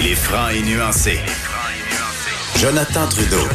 [0.00, 1.18] Il est franc et nuancé.
[2.56, 3.48] Jonathan Trudeau.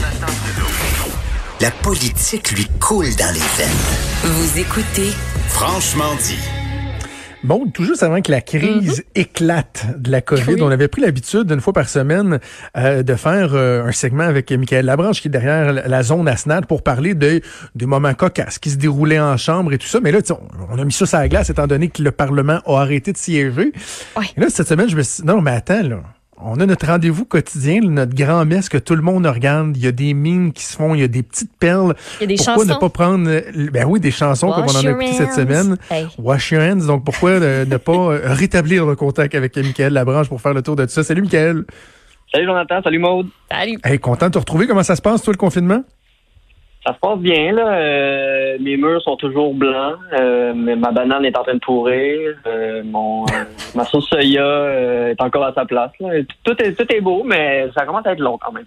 [1.61, 3.69] La politique lui coule dans les veines.
[4.25, 5.13] Vous écoutez
[5.47, 6.37] Franchement dit.
[7.45, 11.43] Bon, tout juste avant que la crise éclate de la COVID, on avait pris l'habitude
[11.43, 12.39] d'une fois par semaine
[12.75, 16.65] euh, de faire euh, un segment avec Michael Labranche qui est derrière la zone ASNAD
[16.65, 17.39] pour parler de,
[17.73, 20.01] des moments cocasses qui se déroulaient en chambre et tout ça.
[20.01, 22.03] Mais là, tu sais, on, on a mis ça sur la glace étant donné que
[22.03, 23.71] le Parlement a arrêté de siéger.
[24.17, 24.25] Ouais.
[24.35, 26.01] Et là, cette semaine, je me suis dit, non, mais attends, là.
[26.41, 29.77] On a notre rendez-vous quotidien, notre grand messe que tout le monde regarde.
[29.77, 31.95] Il y a des mimes qui se font, il y a des petites perles.
[32.19, 32.73] Il y a des pourquoi chansons?
[32.73, 35.77] ne pas prendre, euh, ben oui, des chansons comme on en a écouté cette semaine.
[35.91, 36.07] Hey.
[36.17, 36.87] Wash your hands.
[36.87, 40.61] Donc, pourquoi euh, ne pas euh, rétablir le contact avec Michael Labranche pour faire le
[40.61, 41.03] tour de tout ça?
[41.03, 41.65] Salut, Michael.
[42.33, 43.27] Salut Jonathan, salut Maude.
[43.51, 43.77] Salut.
[43.83, 44.65] Hey, content de te retrouver.
[44.65, 45.83] Comment ça se passe, toi, le confinement?
[46.85, 47.77] Ça se passe bien, là.
[47.77, 49.95] Euh, mes murs sont toujours blancs.
[50.11, 52.35] Euh, mais ma banane est en train de pourrir.
[52.45, 55.91] Euh, mon, euh, ma sauce soya euh, est encore à sa place.
[56.01, 56.09] Là.
[56.43, 58.65] Tout, est, tout est beau, mais ça commence à être long quand même.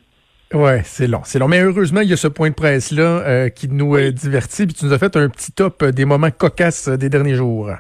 [0.54, 1.20] Ouais, c'est long.
[1.24, 1.48] C'est long.
[1.48, 4.66] Mais heureusement, il y a ce point de presse-là euh, qui nous divertit.
[4.66, 7.70] Puis tu nous as fait un petit top des moments cocasses des derniers jours.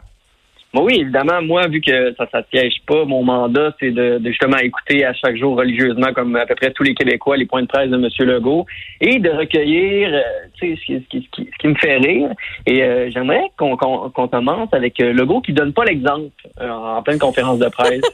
[0.74, 4.28] Bon, oui, évidemment, moi, vu que ça ne siège pas, mon mandat, c'est de, de
[4.28, 7.62] justement écouter à chaque jour religieusement, comme à peu près tous les Québécois, les points
[7.62, 8.08] de presse de M.
[8.28, 8.66] Legault,
[9.00, 10.20] et de recueillir euh,
[10.54, 12.28] ce, qui, ce, qui, ce, qui, ce qui me fait rire.
[12.66, 16.28] Et euh, j'aimerais qu'on commence avec euh, Legault qui donne pas l'exemple
[16.60, 18.02] euh, en pleine conférence de presse.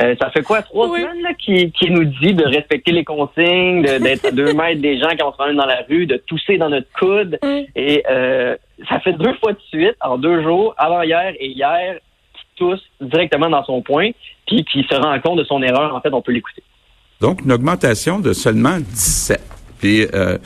[0.00, 1.00] Euh, ça fait quoi, trois Oui.
[1.00, 4.80] semaines là, qui, qui nous dit de respecter les consignes, de- d'être à deux mètres
[4.80, 7.38] des gens quand on se promène dans la rue, de tousser dans notre coude?
[7.42, 7.60] Mm.
[7.76, 8.56] Et euh,
[8.88, 11.98] ça fait deux fois de suite, en deux jours, avant-hier et hier,
[12.34, 14.10] qui tousse directement dans son point,
[14.46, 15.94] puis qui se rend compte de son erreur.
[15.94, 16.62] En fait, on peut l'écouter.
[17.20, 19.40] Donc, une augmentation de seulement 17.
[19.78, 20.38] Puis, euh,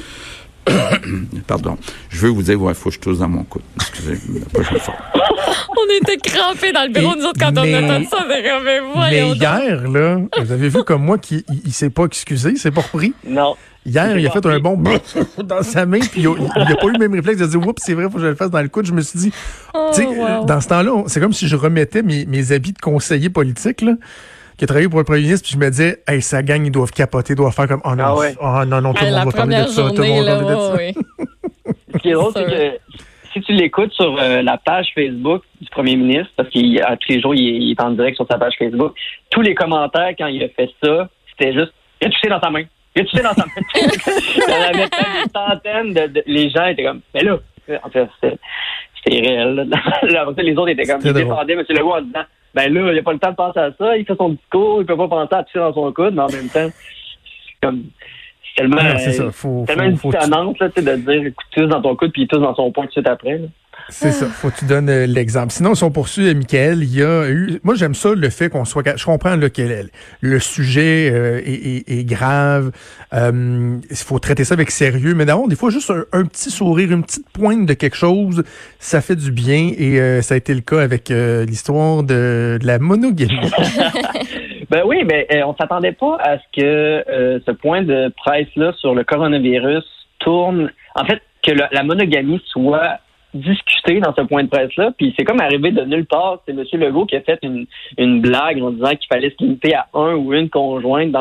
[1.47, 1.79] pardon,
[2.11, 3.63] je veux vous dire, il faut que je tousse dans mon coude.
[3.77, 4.95] Excusez, la prochaine fois.
[5.71, 8.25] On était crampés dans le bureau, Et- nous autres, quand on a entendu ça.
[8.29, 8.43] Mais,
[9.11, 9.37] mais donc.
[9.37, 12.71] hier, là, vous avez vu comme moi qu'il il, il s'est pas excusé, il s'est
[12.73, 13.13] pas repris?
[13.27, 13.55] Non.
[13.85, 14.83] Hier, il a fait un bon
[15.45, 17.65] dans sa main, puis il a, il a pas eu le même réflexe de dire
[17.65, 18.87] Oups, c'est vrai, faut que je le fasse dans le coude.
[18.87, 19.33] Je me suis dit,
[19.75, 20.45] Oh, tu sais, wow.
[20.45, 23.93] dans ce temps-là, c'est comme si je remettais mes, mes habits de conseiller politique, là,
[24.57, 26.71] qui a travaillé pour le premier ministre, puis je me disais, hey, sa gang, ils
[26.73, 28.35] doivent capoter, ils doivent faire comme, oh non, Ah ouais.
[28.41, 30.93] oh non, non, tout le monde va parler de ça, tout le monde va parler
[30.93, 31.73] de ça.
[31.95, 32.79] Ce qui est drôle, c'est que
[33.33, 37.21] si tu l'écoutes sur euh, la page Facebook du premier ministre, parce qu'à tous les
[37.21, 38.95] jours, il est, il est en direct sur sa page Facebook,
[39.31, 42.49] tous les commentaires quand il a fait ça, c'était juste Il a touché dans sa
[42.51, 42.63] main.
[42.95, 43.53] Il a touché dans sa main.
[43.77, 47.39] Il y en avait peut-être des centaines de, de- Les gens étaient comme Mais là,
[47.83, 48.37] en fait, c'était
[49.07, 51.65] ça, les autres étaient comme Ils défendaient M.
[51.69, 52.25] Legault en disant
[52.57, 54.81] Ben là, il a pas le temps de penser à ça, il fait son discours,
[54.81, 57.85] il peut pas penser à toucher dans son coude, mais en même temps, c'est comme
[58.57, 61.69] tellement, Ah, ça, euh, faut, tellement faut, une faut, dissonance là, de dire écoute, touche
[61.69, 63.37] dans ton coude puis il touche dans son poing tout de suite après.
[63.37, 63.47] là.
[63.89, 65.53] C'est ça, faut que tu donnes euh, l'exemple.
[65.53, 67.61] Sinon, si on poursuit, euh, Michael, il y a eu...
[67.63, 68.97] Moi, j'aime ça, le fait qu'on soit...
[68.97, 69.89] Je comprends là, que le,
[70.21, 71.53] le sujet euh, est,
[71.89, 72.73] est- est grave.
[73.15, 75.15] Euh, Il faut traiter ça avec sérieux.
[75.15, 78.43] Mais d'abord, des fois, juste un, un petit sourire, une petite pointe de quelque chose,
[78.81, 79.71] ça fait du bien.
[79.79, 83.39] Et euh, ça a été le cas avec euh, l'histoire de, de la monogamie.
[84.69, 88.97] Ben oui, mais on s'attendait pas à ce que euh, ce point de presse-là sur
[88.97, 89.85] le coronavirus
[90.19, 90.73] tourne.
[90.97, 92.99] En fait, que la monogamie soit
[93.37, 94.93] discutée dans ce point de presse-là.
[94.97, 96.41] Puis c'est comme arrivé de nulle part.
[96.47, 96.65] C'est M.
[96.81, 97.67] Legault qui a fait une,
[97.99, 101.15] une blague en disant qu'il fallait se limiter à un ou une conjointe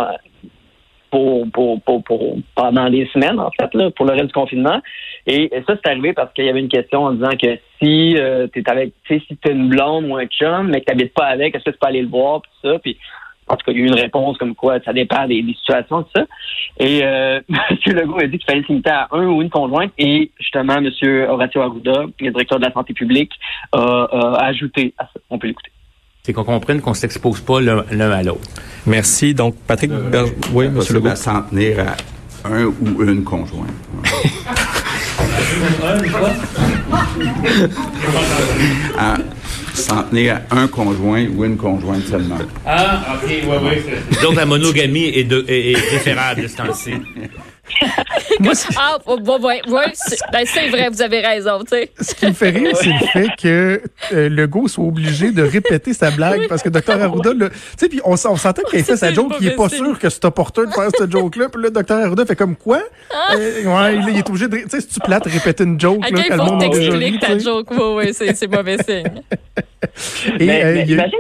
[1.11, 4.81] pour, pour, pour, pendant des semaines, en fait, là, pour le reste du confinement.
[5.27, 8.47] Et, ça, c'est arrivé parce qu'il y avait une question en disant que si euh,
[8.47, 11.63] t'es avec, si t'as une blonde ou un chum, mais que t'habites pas avec, est-ce
[11.63, 12.97] que tu peux aller le voir, puis ça, puis
[13.47, 15.53] en tout cas, il y a eu une réponse comme quoi ça dépend des, des
[15.53, 16.23] situations, tout ça.
[16.79, 17.57] Et euh, M.
[17.93, 19.91] Legault a dit qu'il fallait se limiter à un ou une conjointe.
[19.97, 20.89] Et justement, M.
[21.29, 23.31] Horacio Arruda, le directeur de la santé publique,
[23.71, 25.19] a, a ajouté à ça.
[25.29, 25.71] On peut l'écouter.
[26.23, 28.49] C'est qu'on comprenne qu'on s'expose pas l'un à l'autre.
[28.87, 29.35] Merci.
[29.35, 30.79] Donc, Patrick Ber- Oui, M.
[30.91, 31.09] Legault.
[31.09, 33.69] à s'en tenir à un ou une conjointe.
[38.97, 39.15] à
[39.75, 42.37] s'en tenir à un conjoint ou une conjointe seulement.
[42.65, 44.21] Ah, ok.
[44.21, 46.93] Donc la monogamie est, de, est, est préférable de ce temps-ci.
[48.39, 51.91] Moi, Ah, ouais, ouais, ouais, c'est ben, c'est vrai, vous avez raison, tu sais.
[51.99, 53.81] ce qui me fait rire, c'est le fait que
[54.13, 58.01] euh, Legault soit obligé de répéter sa blague parce que Dr Arruda, tu sais, puis
[58.03, 60.65] on, on s'entend qu'il fait sa joke, le il est pas sûr que c'est opportun
[60.65, 62.79] de faire cette joke-là, puis là, Dr Arruda fait comme quoi?
[63.35, 66.09] Euh, ouais, il est obligé de, tu sais, si tu plates, répéter une joke, À
[66.09, 67.71] là, le tu ta joke?
[67.71, 69.21] Oui, oui, c'est mauvais signe.
[70.39, 71.19] Et, mais, euh, mais il imagine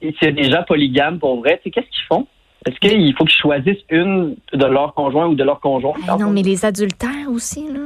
[0.00, 2.26] s'il y a des gens polygames pour vrai, tu sais, qu'est-ce qu'ils font?
[2.66, 5.94] Est-ce qu'il faut qu'ils choisissent une de leurs conjoints ou de leurs conjoints?
[6.08, 7.80] Ah non, mais les adultères aussi, là.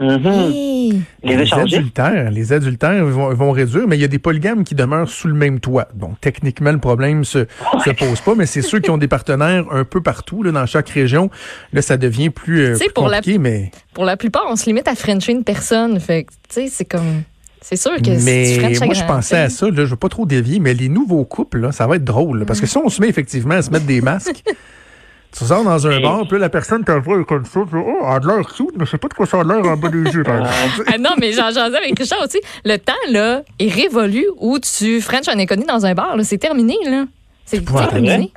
[0.00, 0.26] Mhm.
[0.26, 1.02] Hey.
[1.22, 5.08] Les adultères, les adultères vont, vont réduire, mais il y a des polygames qui demeurent
[5.08, 5.86] sous le même toit.
[5.94, 7.46] Donc, techniquement, le problème se,
[7.84, 10.66] se pose pas, mais c'est ceux qui ont des partenaires un peu partout, là, dans
[10.66, 11.30] chaque région.
[11.72, 14.66] Là, ça devient plus, euh, plus pour la- compliqué, mais, Pour la plupart, on se
[14.66, 16.00] limite à Frencher une personne.
[16.00, 17.22] Fait que, tu sais, c'est comme.
[17.66, 19.96] C'est sûr que si mais tu French moi, je pensais à ça, là, je veux
[19.96, 22.66] pas trop dévier, mais les nouveaux couples, là, ça va être drôle, là, parce que
[22.66, 24.42] si on se met effectivement à se mettre des masques,
[25.32, 28.30] tu sors dans un bar, puis la personne te voit comme ça, puis, oh, elle
[28.30, 30.02] a l'air cute, mais je sais pas de quoi ça a l'air en bas des
[30.12, 30.24] yeux.
[30.86, 32.38] Ah non, mais j'en jasais avec Richard aussi.
[32.66, 36.18] Le temps, là, est révolu où tu French un inconnu dans un bar.
[36.18, 36.22] là.
[36.22, 37.06] C'est terminé, là.
[37.46, 38.30] C'est terminé.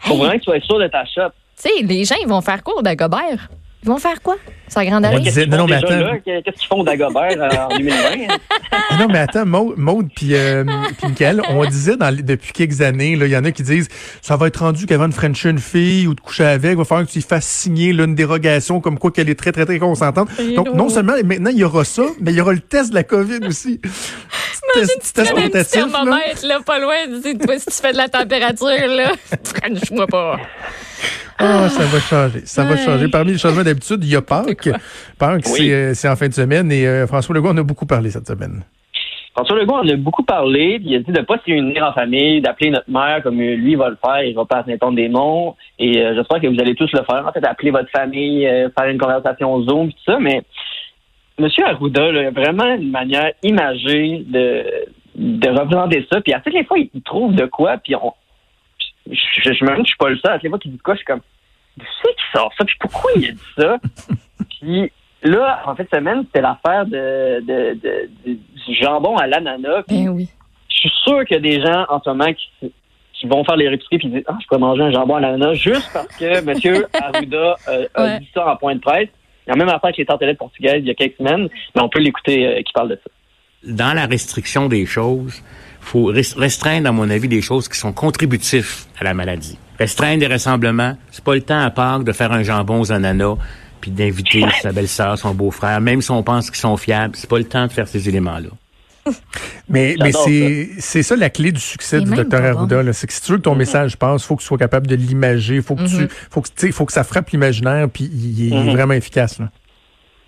[0.00, 1.30] Faut vraiment que tu sois sûr de ta shop.
[1.56, 3.48] Tu sais, les gens, ils vont faire quoi au Dagobert?
[3.84, 4.36] Ils vont faire quoi?
[4.68, 5.18] Sa grande allée?
[5.18, 5.90] disait- Qu'est-ce qu'ils non, mais attends.
[5.90, 6.18] là?
[6.24, 7.98] Qu'est-ce qu'ils font au Dagobert euh, en 2020?
[8.90, 10.64] Ah non, mais attends, Maud, Maud puis euh,
[10.98, 13.88] puis Michael, on disait dans, depuis quelques années, là, il y en a qui disent
[14.22, 16.84] ça va être rendu qu'avant de frencher une fille ou de coucher avec, il va
[16.84, 19.66] falloir que tu lui fasses signer là, une dérogation comme quoi qu'elle est très, très,
[19.66, 20.28] très consentante.
[20.56, 22.94] Donc, non seulement maintenant, il y aura ça, mais il y aura le test de
[22.94, 23.80] la COVID aussi.
[24.74, 26.94] Test, test Tu mets un petit thermomètre, là, pas loin.
[27.06, 29.12] Tu sais, toi, si tu fais de la température, là,
[29.44, 30.40] French-moi pas.
[31.38, 32.40] Ah, ça va changer.
[32.44, 33.08] Ça va changer.
[33.08, 34.68] Parmi les changements d'habitude, il y a Pâques.
[35.18, 35.66] Pâques, Oui.
[35.68, 38.10] c'est, euh, c'est en fin de semaine et euh, François Legault en a beaucoup parlé
[38.10, 38.62] cette semaine.
[39.34, 41.82] François Legault en a beaucoup parlé, puis il a dit de ne pas se réunir
[41.84, 45.56] en famille, d'appeler notre mère comme lui va le faire, il va pas à Saint-Anne-des-Monts,
[45.78, 48.68] et euh, j'espère que vous allez tous le faire, en fait, appeler votre famille, euh,
[48.78, 50.42] faire une conversation Zoom, tout ça, mais
[51.38, 51.48] M.
[51.64, 54.64] Arruda, là, il a vraiment une manière imagée de,
[55.16, 58.12] de représenter ça, puis à toutes les fois, il trouve de quoi, puis on,
[59.10, 59.12] je,
[59.64, 60.98] me dis que je suis pas le seul, à les fois qu'il dit quoi, je
[60.98, 61.20] suis comme,
[61.76, 63.76] d'où c'est qu'il sort ça, puis pourquoi il a dit ça?
[64.60, 69.82] puis là, en fait, semaine, c'était l'affaire de, de, de- de- du jambon à l'ananas,
[69.88, 70.28] Ben oui.
[70.68, 72.72] je suis sûr qu'il y a des gens en ce moment qui,
[73.14, 75.54] qui vont faire les répiceries puis disent Ah, je pourrais manger un jambon à l'ananas
[75.54, 76.84] juste parce que M.
[77.02, 78.18] Arruda euh, a Ouais.
[78.20, 79.08] dit ça en point de presse.
[79.46, 81.82] Il y a même affaire avec les tartelettes portugaises il y a quelques semaines, mais
[81.82, 83.10] on peut l'écouter euh, qui parle de ça.
[83.64, 85.42] Dans la restriction des choses,
[85.82, 89.58] faut res- restreindre, à mon avis, des choses qui sont contributifs à la maladie.
[89.78, 93.36] Restreindre des rassemblements, c'est pas le temps à Pâques de faire un jambon aux ananas
[93.80, 97.38] puis d'inviter sa belle-sœur, son beau-frère, même si on pense qu'ils sont fiables, c'est pas
[97.38, 98.48] le temps de faire ces éléments-là.
[99.68, 102.92] Mais, c'est, c'est ça la clé du succès du docteur Arruda.
[102.92, 104.94] C'est que si tu veux que ton message passe, faut que tu sois capable de
[104.94, 105.60] l'imager.
[105.60, 108.46] Faut que tu, faut que, tu sais, faut que ça frappe l'imaginaire, puis il, est-
[108.48, 108.70] il est Mhm.
[108.70, 109.40] vraiment efficace.
[109.40, 109.48] Là.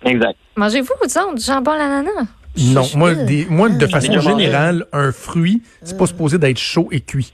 [0.03, 0.35] Exact.
[0.57, 2.27] Mangez-vous, disons, du jambon à l'ananas?
[2.57, 3.89] Non, Je- moi, je- des, moi, de Ah.
[3.89, 7.33] façon générale, un fruit, c'est pas supposé d'être chaud et cuit.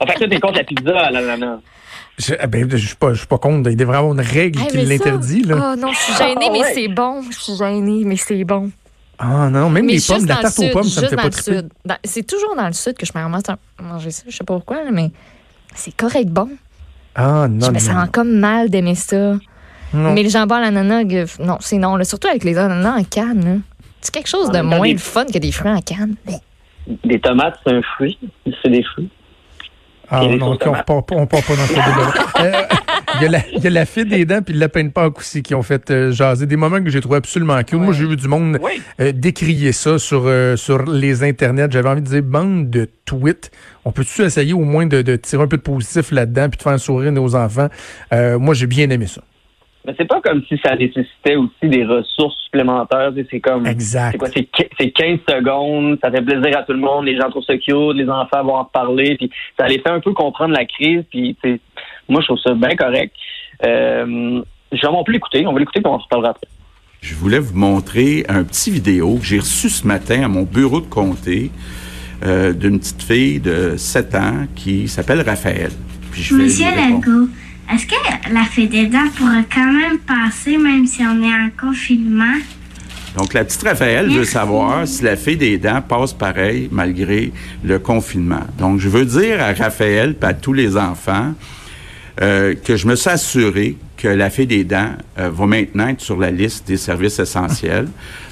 [0.00, 1.58] En fait, t'es contre la pizza à l'ananas.
[2.18, 3.70] Je, ah ben, je suis pas, je suis pas contre.
[3.70, 5.72] Il devrait y avoir une règle Hey, qui l'interdit, là.
[5.72, 6.72] Oh non, je suis gênée, Ah, mais ouais.
[6.74, 7.22] c'est bon.
[7.30, 8.70] Je suis gênée, mais c'est bon.
[9.18, 11.24] Ah non, même mais les pommes, la tarte aux sud, pommes, ça me fait pas
[11.24, 11.60] le triper.
[12.04, 14.22] C'est toujours dans le sud que je me ramasse à manger ça.
[14.28, 15.10] Je sais pas pourquoi, là, mais
[15.74, 16.48] c'est correct bon.
[17.14, 18.06] Ah non, je me sens non.
[18.10, 19.34] comme mal d'aimer ça.
[19.92, 20.12] Non.
[20.14, 21.04] Mais le jambon à l'ananas,
[21.38, 21.96] non, c'est non.
[21.96, 22.04] là.
[22.04, 23.44] Surtout avec les ananas en canne.
[23.44, 23.56] là.
[24.00, 26.14] C'est quelque chose de moins des- fun que des fruits en canne.
[27.04, 28.18] Des tomates, c'est un fruit.
[28.62, 29.08] C'est des fruits.
[30.12, 32.52] Ah non, on on part pas dans ce débat Euh,
[33.16, 34.88] Il y, a la- il y a la fée des dents puis le lapin de
[34.88, 36.46] Pâques aussi qui ont fait euh, jaser.
[36.46, 37.74] Des moments que j'ai trouvé absolument cute.
[37.78, 38.82] Moi, j'ai vu du monde Oui.
[39.00, 41.70] euh, décrier ça sur, euh, sur les internets.
[41.70, 43.52] J'avais envie de dire, bande de tweets.
[43.84, 46.62] On peut-tu essayer au moins de, de tirer un peu de positif là-dedans puis de
[46.62, 47.68] faire sourire nos enfants?
[48.12, 49.20] Euh, moi, j'ai bien aimé ça.
[49.86, 53.12] Mais c'est pas comme si ça nécessitait aussi des ressources supplémentaires.
[53.30, 53.66] C'est comme.
[53.66, 54.12] Exact.
[54.12, 54.28] C'est quoi?
[54.28, 57.44] C'est qui- c'est 15 secondes, ça fait plaisir à tout le monde, les gens trouvent
[57.44, 60.64] ça cute, les enfants vont en parler, puis ça les fait un peu comprendre la
[60.66, 61.60] crise, puis tu sais,
[62.08, 63.14] moi je trouve ça bien correct.
[63.64, 66.46] Euh, genre, on peut l'écouter, on va l'écouter, puis on en reparlera après.
[67.00, 70.80] Je voulais vous montrer un petit vidéo que j'ai reçu ce matin à mon bureau
[70.82, 71.50] de comté
[72.26, 75.70] euh, d'une petite fille de 7 ans qui s'appelle Raphaël.
[76.12, 76.66] Puis je vais Monsieur.
[76.66, 77.28] Legault,
[77.72, 81.50] est-ce que la fée des dents pourrait quand même passer même si on est en
[81.58, 82.36] confinement?
[83.16, 87.32] Donc, la petite Raphaël veut savoir si la fée des dents passe pareil malgré
[87.64, 88.44] le confinement.
[88.58, 91.34] Donc, je veux dire à Raphaël et à tous les enfants
[92.20, 96.00] euh, que je me suis assuré que la fée des dents euh, va maintenant être
[96.00, 97.88] sur la liste des services essentiels.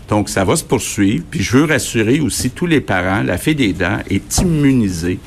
[0.08, 1.24] Donc, ça va se poursuivre.
[1.30, 5.18] Puis, je veux rassurer aussi tous les parents, la fée des dents est immunisée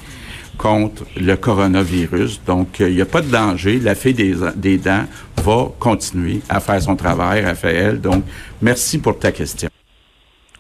[0.61, 2.41] contre le coronavirus.
[2.45, 3.79] Donc, euh, il n'y a pas de danger.
[3.79, 5.05] La fée des, des dents
[5.37, 7.99] va continuer à faire son travail, Raphaël.
[7.99, 8.23] Donc,
[8.61, 9.69] merci pour ta question.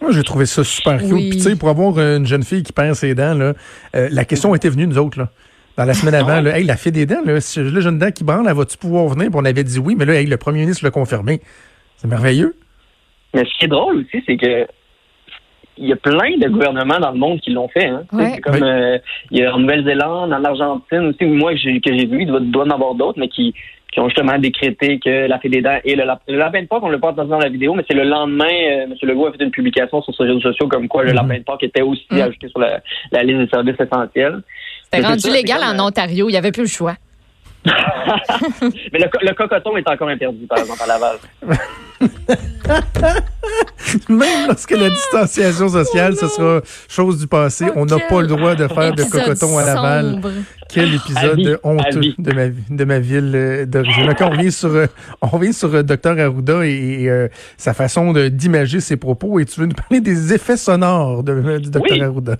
[0.01, 1.11] Moi, j'ai trouvé ça super cute.
[1.11, 1.29] Oui.
[1.29, 3.53] Puis, tu sais, pour avoir euh, une jeune fille qui perd ses dents, là,
[3.95, 5.29] euh, la question était venue, nous autres, là.
[5.77, 8.11] Dans la semaine avant, là, hey, la fée des dents, là, si j'ai une dent
[8.11, 9.29] qui branle, elle va-tu pouvoir venir?
[9.29, 11.41] Puis on avait dit oui, mais là, hey, le premier ministre l'a confirmé.
[11.97, 12.55] C'est merveilleux.
[13.33, 14.67] Mais ce qui est drôle aussi, c'est que
[15.81, 17.87] il y a plein de gouvernements dans le monde qui l'ont fait.
[17.87, 18.03] Hein.
[18.13, 18.31] Ouais.
[18.35, 18.97] C'est comme euh,
[19.31, 22.27] il y a en Nouvelle-Zélande, en Argentine aussi, moi que j'ai que j'ai vu, il
[22.27, 23.53] doit, doit en avoir d'autres, mais qui,
[23.91, 26.67] qui ont justement décrété que la fée des dents et le, lap- le lapin de
[26.67, 28.93] Pâques, on l'a pas entendu dans la vidéo, mais c'est le lendemain, euh, M.
[29.01, 31.63] Legault a fait une publication sur ses réseaux sociaux comme quoi le lapin de Pâques
[31.63, 32.21] était aussi Mhm.
[32.21, 32.79] ajouté sur la,
[33.11, 34.41] la liste des services essentiels.
[34.83, 36.29] C'était rendu ça, légal en euh, Ontario.
[36.29, 36.95] Il n'y avait plus le choix.
[37.65, 41.17] Mais le cocoton est encore interdit, par exemple, à Laval.
[44.09, 48.55] Même lorsque la distanciation sociale, ce sera chose du passé, on n'a pas le droit
[48.55, 50.11] de faire de cocoton à Laval.
[50.11, 50.29] sombre.
[50.69, 54.13] Quel vie, épisode honteux de ma, de ma ville euh, d'origine.
[54.21, 54.85] On revient sur, euh,
[55.21, 59.39] on revient sur euh, Dr Arruda et, et, euh, sa façon d'imager ses propos.
[59.39, 62.01] Et tu veux nous parler des effets sonores de, du Dr Oui.
[62.01, 62.37] Arruda?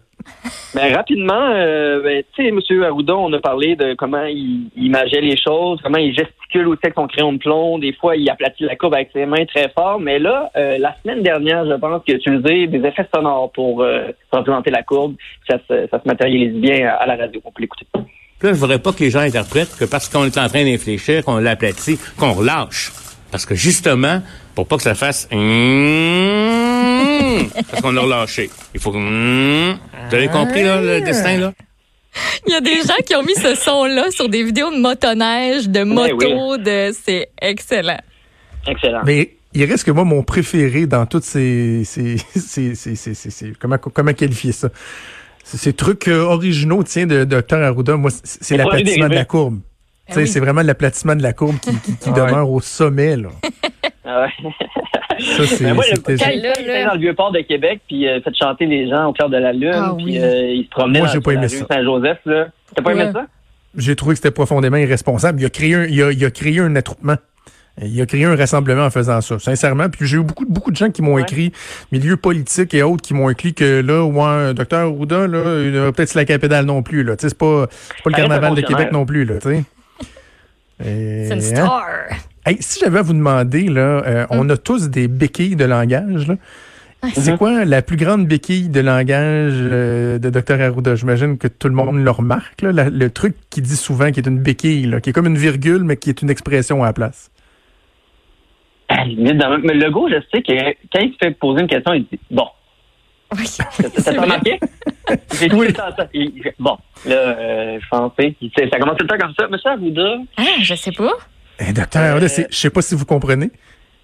[0.74, 2.84] Rapidement, euh, ben, tu sais, M.
[2.84, 6.96] Arruda, on a parlé de comment il, imageait les choses, comment il gesticule aussi avec
[6.96, 7.78] son crayon de plomb.
[7.78, 10.00] Des fois, il aplatit la courbe avec ses mains très fort.
[10.00, 13.82] Mais là, euh, la semaine dernière, je pense qu'il a utilisé des effets sonores pour
[13.82, 15.16] euh, représenter la courbe.
[15.50, 17.42] Ça se, matérialise bien à, la radio.
[17.44, 17.86] On peut l'écouter.
[17.96, 21.24] Là, je voudrais pas que les gens interprètent que parce qu'on est en train d'infléchir,
[21.24, 22.92] qu'on l'aplatit, qu'on relâche.
[23.32, 24.22] Parce que justement,
[24.56, 26.52] pour pas que ça fasse Hum
[27.70, 28.50] parce qu'on a relâché.
[28.74, 29.78] Il faut que Hum
[30.10, 31.54] Vous avez compris là, le destin là?
[32.46, 35.70] Il y a des gens qui ont mis ce son-là sur des vidéos de motoneige,
[35.70, 38.00] de moto, de c'est excellent.
[38.68, 39.02] Excellent.
[39.06, 43.32] Mais il reste que moi, mon préféré dans toutes ces, ces, ces, ces, ces- ces-
[43.32, 44.70] ces- comment, comment qualifier ça?
[45.44, 49.60] Ces, trucs euh, originaux, tiens, de Dr Arruda, moi, c'est l'aplatissement de la courbe.
[50.12, 50.28] Tu sais, oui.
[50.28, 52.28] C'est vraiment l'aplatissement de la courbe qui, qui, qui Ah ouais.
[52.30, 53.16] demeure au sommet.
[53.18, 53.30] Là.
[54.04, 54.52] Ah ouais.
[55.20, 58.66] Ça, c'est Ben, moi, quand dans le vieux port de Québec, puis euh, fait chanter
[58.66, 60.20] les gens au clair de la lune, Ah puis oui.
[60.20, 61.66] euh, il se promenait Moi, dans j'ai pas aimé la rue.
[61.72, 62.18] Saint-Joseph.
[62.26, 62.48] là.
[62.76, 63.02] T'as pas Ouais.
[63.04, 63.26] aimé ça?
[63.78, 65.40] J'ai trouvé que c'était profondément irresponsable.
[65.40, 67.16] Il a créé un, il a, il a créé un attroupement.
[67.82, 69.88] Il a créé un rassemblement en faisant ça, sincèrement.
[69.90, 71.22] Puis j'ai eu beaucoup, beaucoup de gens qui m'ont Ouais.
[71.22, 71.54] écrit,
[71.92, 75.92] milieux politiques et autres, qui m'ont écrit que là, ouais, docteur Arruda, là, il va
[75.92, 77.04] peut-être la pédale non plus.
[77.04, 77.16] Là.
[77.16, 79.24] Tu sais, C'est pas, c'est pas le carnaval de Québec non plus.
[79.26, 79.58] Là, tu sais.
[79.58, 79.64] Et,
[80.84, 81.40] C'est une hein?
[81.42, 81.86] star.
[82.46, 86.28] Hey, si j'avais à vous demander, là, euh, on a tous des béquilles de langage.
[86.28, 86.36] Là.
[87.14, 90.96] C'est quoi la plus grande béquille de langage euh, de Dr Arruda?
[90.96, 92.62] J'imagine que tout le monde le remarque.
[92.62, 95.26] Là, la- le truc qu'il dit souvent, qui est une béquille, là, qui est comme
[95.28, 97.32] une virgule, mais qui est une expression à la place.
[98.90, 100.54] Ah, limite dans le- Mais le gars, je sais que
[100.94, 102.46] quand il se fait poser une question, il dit Bon.
[103.38, 103.48] Oui.
[104.04, 104.60] T'as remarqué?
[105.10, 105.50] Oui.
[105.50, 106.08] tout le temps ça.
[106.14, 108.36] Il- il fait, bon, là, euh, je pensais.
[108.72, 109.48] Ça commence tout le temps comme ça.
[109.48, 110.16] Monsieur Arruda?
[110.38, 111.12] Ah, je sais pas.
[111.60, 113.52] Eh, docteur c'est- je sais pas si vous comprenez.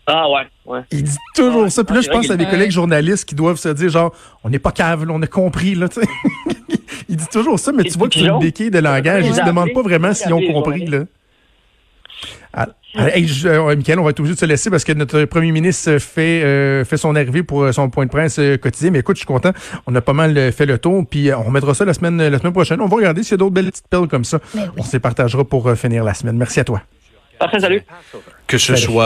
[0.05, 0.81] Ah, ouais, ouais.
[0.91, 1.69] Il dit toujours Ouais.
[1.69, 1.83] ça.
[1.83, 4.49] Puis là, Ah, je pense à des collègues journalistes qui doivent se dire, genre, on
[4.49, 6.07] n'est pas cave, on a compris, là, tu sais.
[7.09, 9.23] il dit toujours ça, mais tu vois que c'est une béquille de langage.
[9.23, 9.29] Ouais.
[9.29, 10.99] Il se demande pas vraiment s'ils ont compris, là.
[12.53, 14.93] Ah, ah, hey, je- euh, Michael, on va être obligé de se laisser parce que
[14.93, 18.91] notre premier ministre fait euh, fait son arrivée pour euh, son point de presse quotidien.
[18.91, 19.51] Mais écoute, je suis content.
[19.85, 21.05] On a pas mal fait le tour.
[21.09, 22.81] Puis on remettra ça la semaine la semaine prochaine.
[22.81, 24.39] On va regarder s'il y a d'autres belles petites perles comme ça.
[24.55, 24.61] Oui.
[24.77, 26.37] On se les partagera pour finir la semaine.
[26.37, 26.81] Merci à toi.
[27.39, 27.83] Parfait, salut.
[28.47, 28.79] Que ce Salut.
[28.79, 28.95] soit